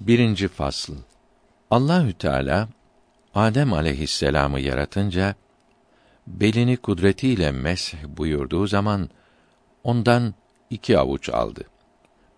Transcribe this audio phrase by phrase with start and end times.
[0.00, 0.96] Birinci fasıl.
[1.70, 2.68] Allahü Teala
[3.34, 5.34] Adem aleyhisselamı yaratınca
[6.26, 9.10] belini kudretiyle mesh buyurduğu zaman
[9.84, 10.34] ondan
[10.70, 11.64] iki avuç aldı.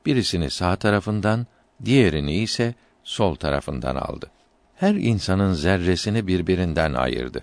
[0.06, 1.46] Birisini sağ tarafından,
[1.84, 2.74] diğerini ise
[3.05, 4.30] sol tarafından aldı.
[4.75, 7.41] Her insanın zerresini birbirinden ayırdı.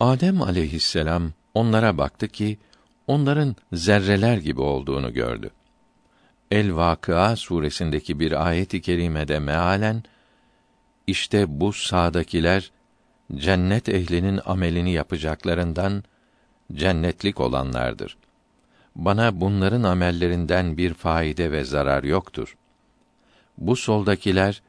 [0.00, 2.58] Adem aleyhisselam onlara baktı ki
[3.06, 5.50] onların zerreler gibi olduğunu gördü.
[6.50, 10.02] El Vakıa suresindeki bir ayet-i kerimede mealen
[11.06, 12.70] işte bu sağdakiler
[13.34, 16.04] cennet ehlinin amelini yapacaklarından
[16.72, 18.16] cennetlik olanlardır.
[18.96, 22.56] Bana bunların amellerinden bir faide ve zarar yoktur.
[23.58, 24.62] Bu soldakiler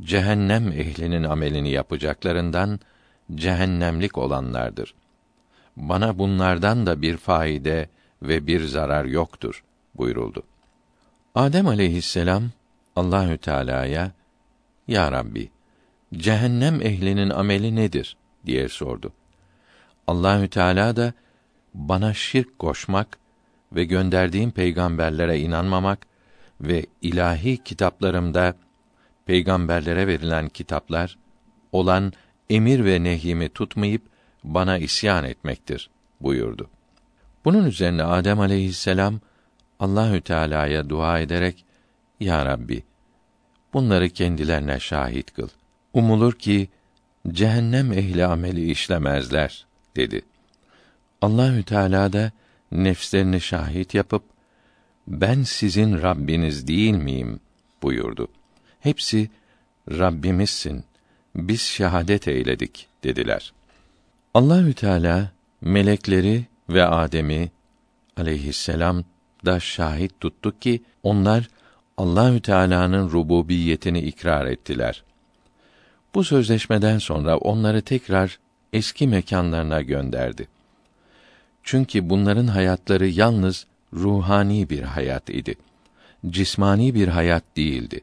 [0.00, 2.80] cehennem ehlinin amelini yapacaklarından
[3.34, 4.94] cehennemlik olanlardır.
[5.76, 7.88] Bana bunlardan da bir faide
[8.22, 9.64] ve bir zarar yoktur
[9.94, 10.42] buyuruldu.
[11.36, 12.50] Adem aleyhisselam
[12.96, 14.12] Allahü Teala'ya
[14.88, 15.50] Ya Rabbi
[16.14, 19.12] cehennem ehlinin ameli nedir diye sordu.
[20.06, 21.12] Allahü Teala da
[21.74, 23.18] bana şirk koşmak
[23.72, 26.06] ve gönderdiğim peygamberlere inanmamak
[26.60, 28.54] ve ilahi kitaplarımda
[29.26, 31.18] peygamberlere verilen kitaplar
[31.72, 32.12] olan
[32.50, 34.02] emir ve nehyimi tutmayıp
[34.44, 35.90] bana isyan etmektir
[36.20, 36.70] buyurdu.
[37.44, 39.20] Bunun üzerine Adem aleyhisselam
[39.80, 41.64] Allahü Teala'ya dua ederek
[42.20, 42.82] Ya Rabbi
[43.72, 45.48] bunları kendilerine şahit kıl.
[45.92, 46.68] Umulur ki
[47.28, 49.66] cehennem ehli ameli işlemezler
[49.96, 50.22] dedi.
[51.22, 52.32] Allahü Teala da
[52.72, 54.22] nefslerini şahit yapıp
[55.08, 57.40] ben sizin Rabbiniz değil miyim
[57.82, 58.28] buyurdu.
[58.80, 59.30] Hepsi
[59.90, 60.84] Rabbimizsin.
[61.34, 63.52] Biz şehadet eyledik dediler.
[64.34, 65.30] Allahü Teala
[65.60, 67.50] melekleri ve Adem'i
[68.16, 69.04] aleyhisselam
[69.44, 71.48] da şahit tuttu ki onlar
[71.96, 75.02] Allahü Teala'nın rububiyetini ikrar ettiler.
[76.14, 78.38] Bu sözleşmeden sonra onları tekrar
[78.72, 80.48] eski mekanlarına gönderdi.
[81.62, 85.54] Çünkü bunların hayatları yalnız ruhani bir hayat idi.
[86.26, 88.00] Cismani bir hayat değildi.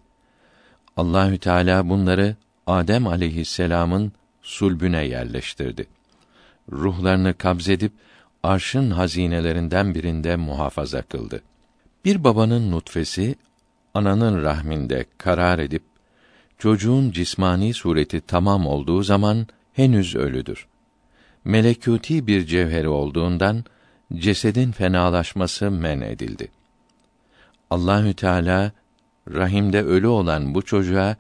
[0.97, 2.36] Allahü Teala bunları
[2.68, 5.88] Adem aleyhisselam'ın sulbüne yerleştirdi.
[6.72, 7.91] Ruhlarını kabzedip
[8.44, 11.42] arşın hazinelerinden birinde muhafaza kıldı.
[12.06, 13.36] Bir babanın nutfesi
[13.94, 15.84] ananın rahminde karar edip
[16.58, 20.68] çocuğun cismani sureti tamam olduğu zaman henüz ölüdür.
[21.46, 23.64] Melekûti bir cevheri olduğundan
[24.14, 26.48] cesedin fenalaşması men edildi.
[27.70, 28.72] Allahü Teala
[29.31, 31.16] rahimde ölü olan bu çocuğa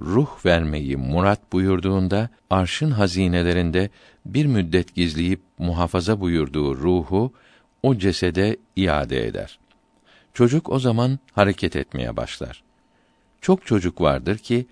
[0.00, 3.90] ruh vermeyi murat buyurduğunda arşın hazinelerinde
[4.26, 7.32] bir müddet gizleyip muhafaza buyurduğu ruhu
[7.82, 9.58] o cesede iade eder.
[10.34, 12.62] Çocuk o zaman hareket etmeye başlar.
[13.40, 14.66] Çok çocuk vardır ki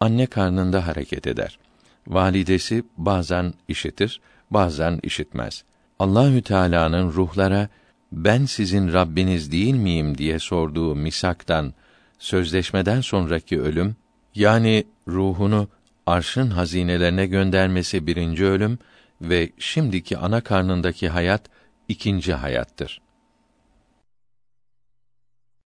[0.00, 1.58] anne karnında hareket eder.
[2.06, 4.20] Validesi bazen işitir,
[4.50, 5.64] bazen işitmez.
[5.98, 7.68] Allahü Teala'nın ruhlara
[8.12, 11.74] ben sizin Rabbiniz değil miyim diye sorduğu misaktan,
[12.18, 13.96] sözleşmeden sonraki ölüm
[14.34, 15.68] yani ruhunu
[16.06, 18.78] arşın hazinelerine göndermesi birinci ölüm
[19.20, 21.42] ve şimdiki ana karnındaki hayat
[21.88, 23.00] ikinci hayattır.